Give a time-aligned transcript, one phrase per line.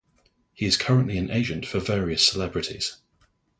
[0.55, 2.97] He is currently an agent for various celebrities.